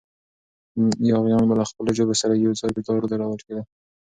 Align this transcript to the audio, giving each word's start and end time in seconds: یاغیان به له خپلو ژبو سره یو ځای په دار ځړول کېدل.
یاغیان 1.11 1.43
به 1.49 1.53
له 1.59 1.65
خپلو 1.69 1.91
ژبو 1.97 2.13
سره 2.21 2.33
یو 2.35 2.53
ځای 2.59 2.71
په 2.75 2.81
دار 2.87 3.01
ځړول 3.11 3.41
کېدل. 3.47 3.65